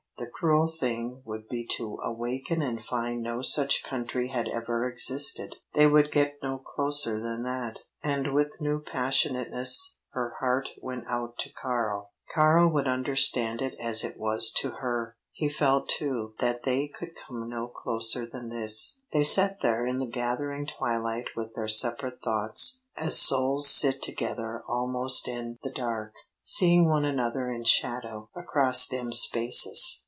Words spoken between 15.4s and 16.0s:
too felt